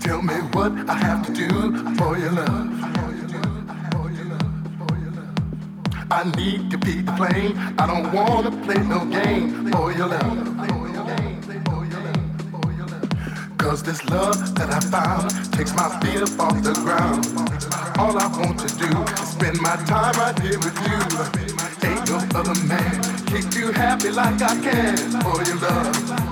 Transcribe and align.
Tell 0.00 0.20
me 0.22 0.34
what 0.52 0.72
I 0.88 0.94
have 0.94 1.26
to 1.26 1.32
do 1.32 1.48
for 1.94 2.18
your 2.18 2.32
love. 2.32 2.68
I 6.12 6.24
need 6.36 6.70
to 6.72 6.78
be 6.78 7.02
the 7.02 7.12
flame. 7.12 7.56
I 7.78 7.86
don't 7.86 8.12
wanna 8.12 8.50
play 8.64 8.82
no 8.82 9.04
game 9.06 9.70
for 9.70 9.92
your 9.92 10.08
love. 10.08 10.56
Cause 13.58 13.82
this 13.84 14.04
love 14.10 14.54
that 14.56 14.70
I 14.70 14.80
found 14.80 15.30
takes 15.52 15.72
my 15.76 15.88
feet 16.00 16.20
up 16.22 16.40
off 16.40 16.60
the 16.62 16.72
ground. 16.82 17.26
All 17.98 18.18
I 18.18 18.26
want 18.38 18.58
to 18.58 18.68
do 18.76 18.90
is 19.22 19.28
spend 19.28 19.60
my 19.60 19.76
time 19.86 20.14
right 20.18 20.36
here 20.40 20.58
with 20.58 20.76
you. 20.88 21.88
Ain't 21.88 22.10
no 22.10 22.18
other 22.38 22.58
man. 22.66 23.02
Keep 23.26 23.54
you 23.54 23.70
happy 23.70 24.10
like 24.10 24.42
I 24.42 24.60
can 24.60 24.96
for 25.22 25.44
your 25.44 25.56
love. 25.60 26.29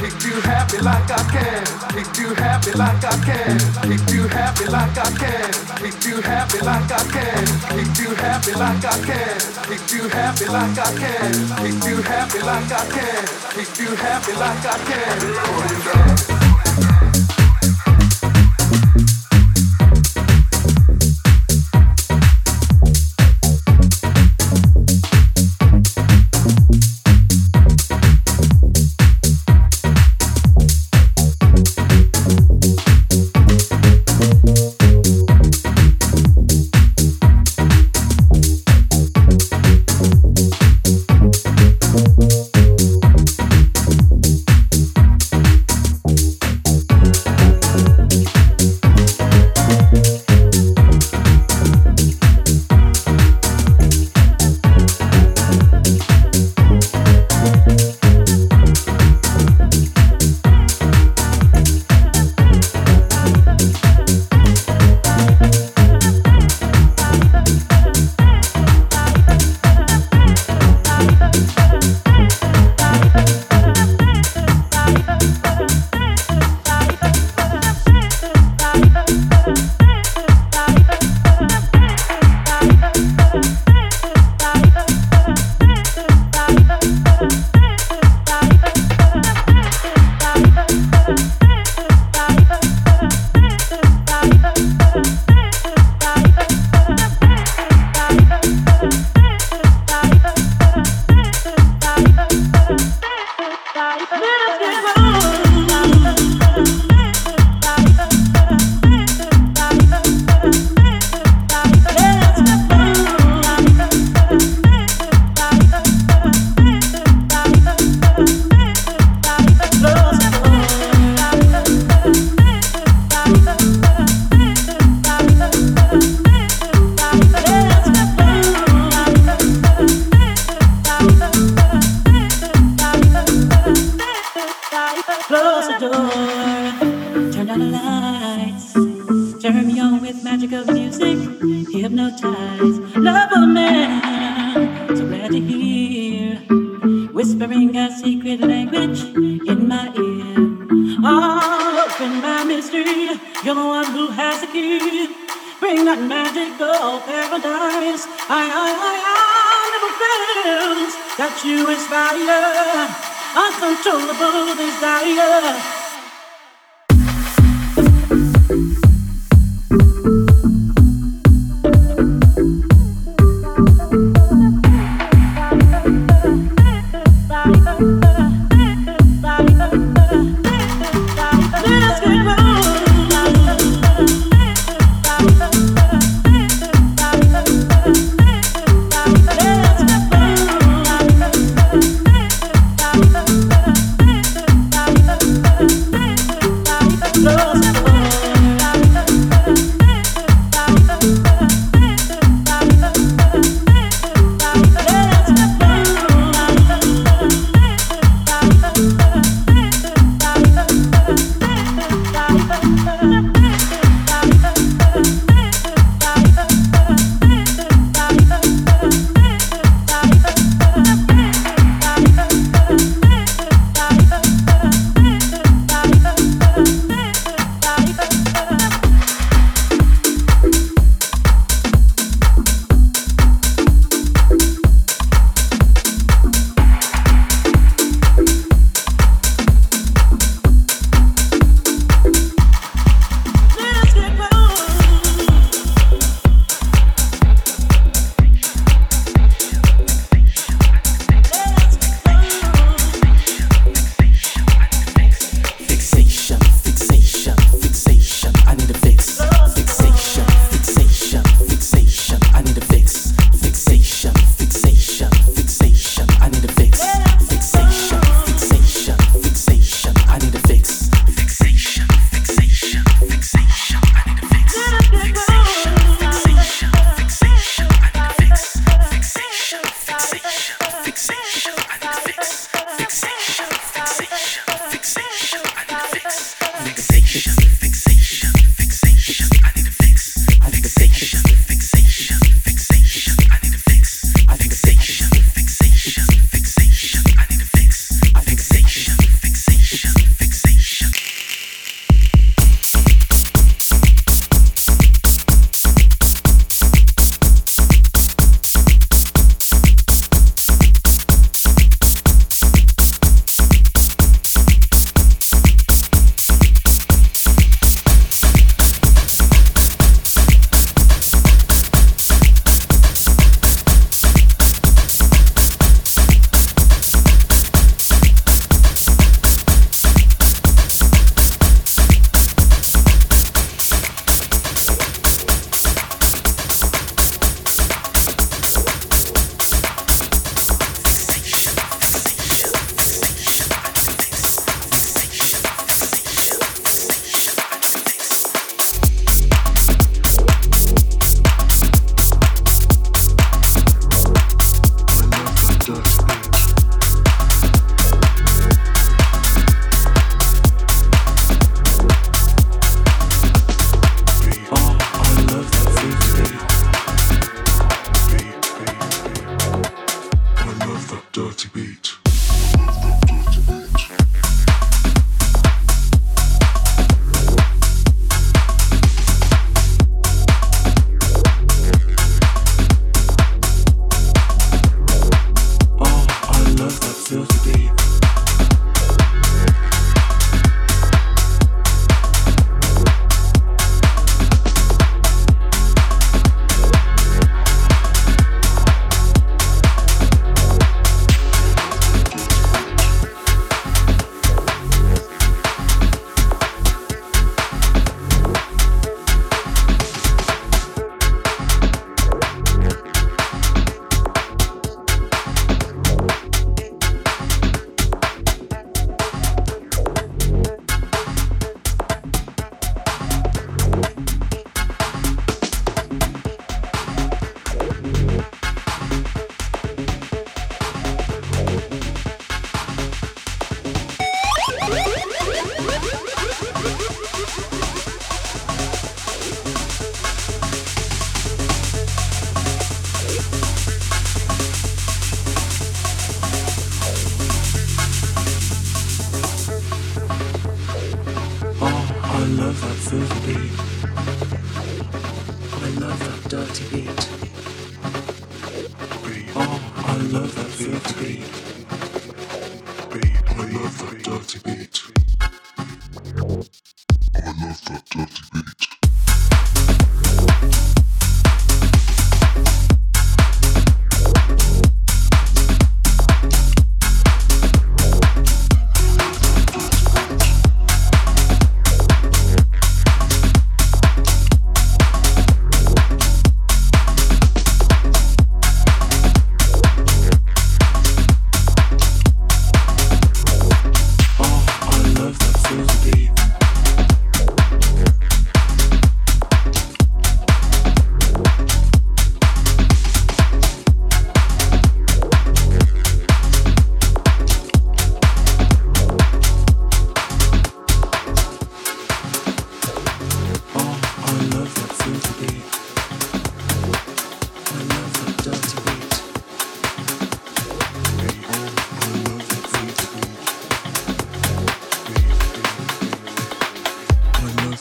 Make 0.00 0.22
you 0.22 0.40
happy 0.42 0.78
like 0.78 1.10
I 1.10 1.22
can. 1.32 1.96
Make 1.96 2.16
you 2.18 2.34
happy 2.34 2.72
like 2.72 3.04
I 3.04 3.16
can. 3.26 3.88
Make 3.88 4.08
you 4.10 4.28
happy 4.28 4.66
like 4.66 4.96
I 4.96 5.10
can. 5.18 5.82
Make 5.82 6.04
you 6.04 6.20
happy 6.20 6.58
like 6.60 6.90
I 6.90 7.02
can. 7.10 7.76
Make 7.76 7.98
you 7.98 8.14
happy 8.14 8.52
like 8.54 8.84
I 8.84 8.98
can. 9.06 9.68
Make 9.68 9.90
you 9.92 10.08
happy 10.08 10.46
like 10.46 10.78
I 10.78 10.90
can. 11.00 11.62
Make 11.62 11.84
you 11.84 12.02
happy 12.02 12.40
like 12.40 12.72
I 12.72 12.84
can. 12.94 13.56
Make 13.56 13.78
you 13.78 13.96
happy 13.96 14.32
like 14.34 14.64
I 14.64 14.78
can. 14.88 16.27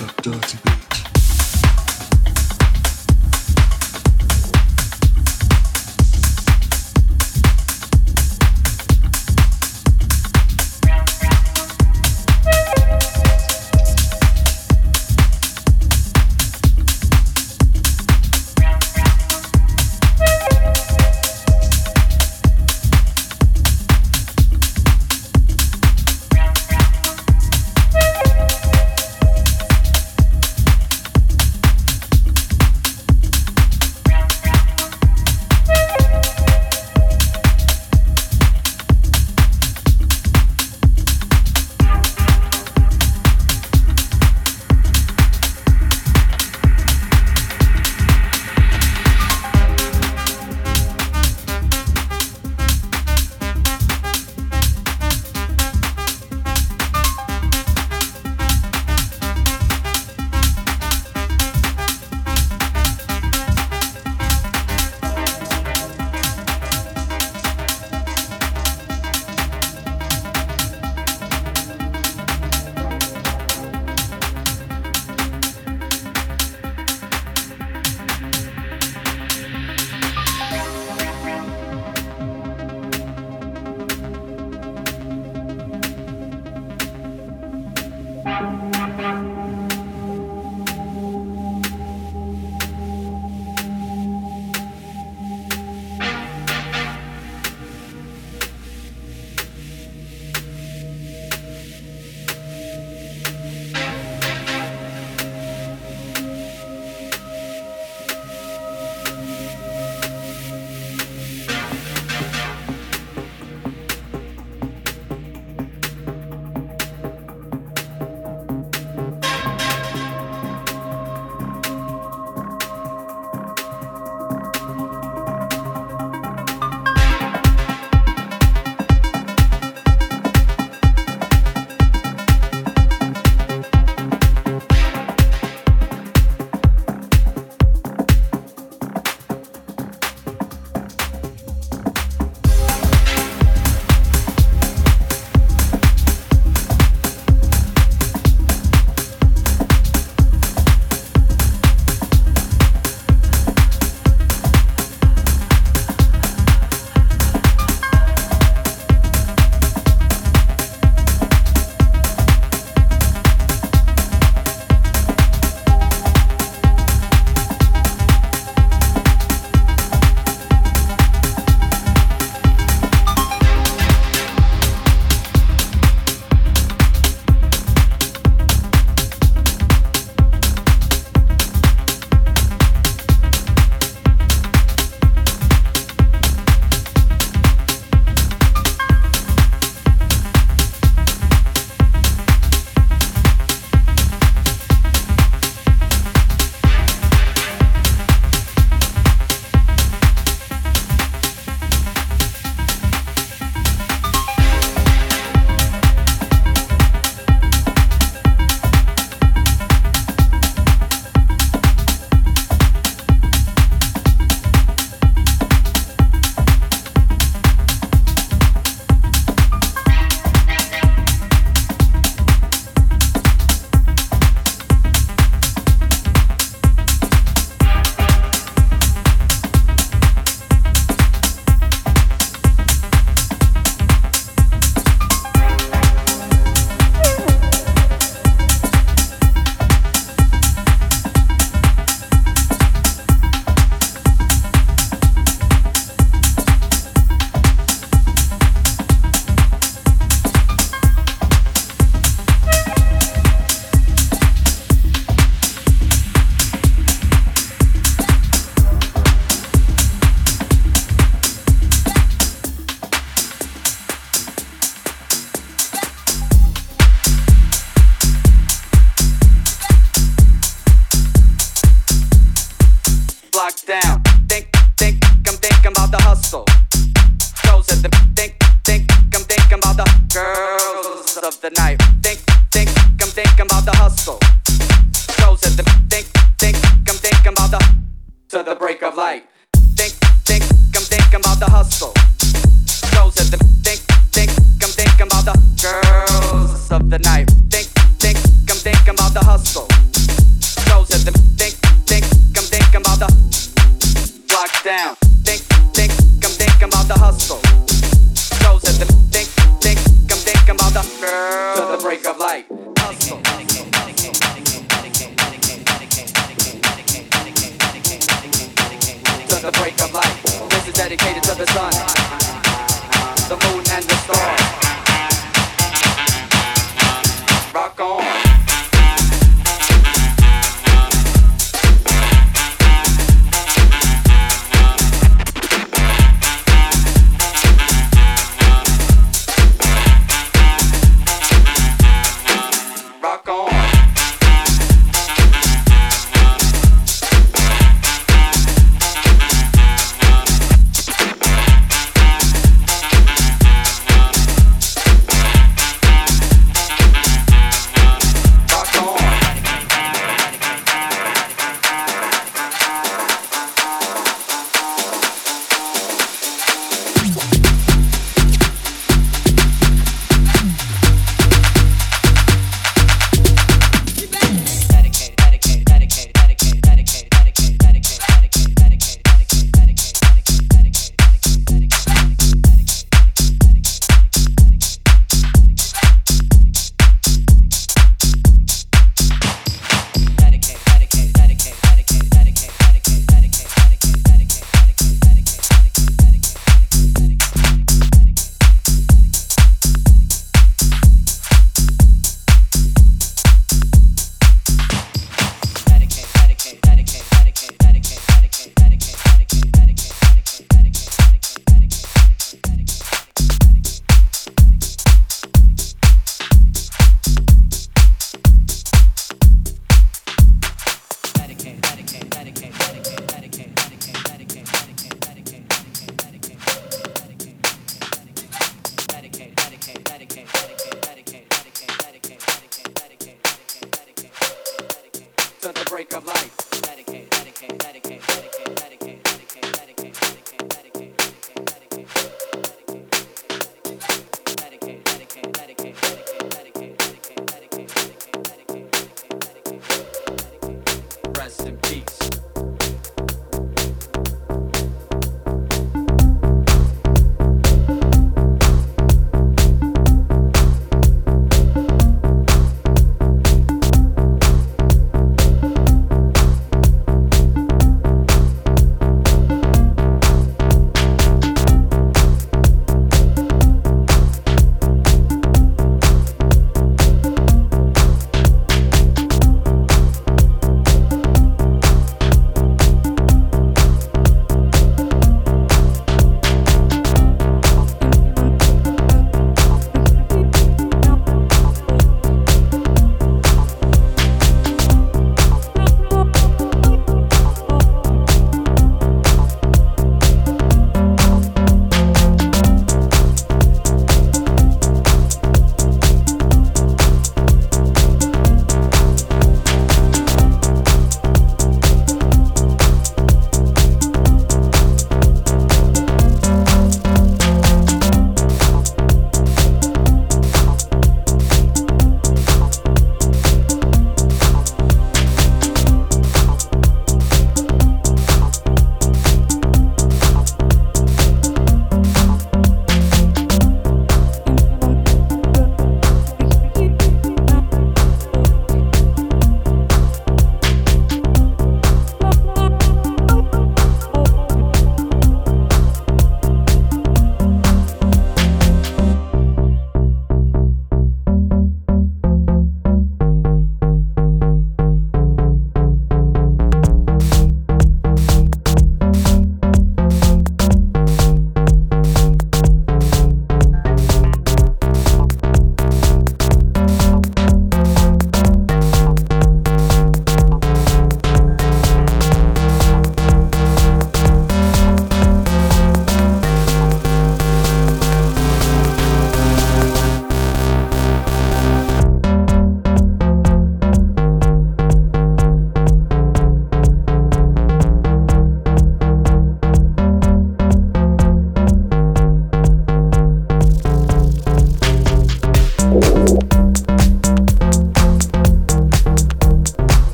the 0.00 0.22
dirty 0.22 0.58
beat. 0.64 0.89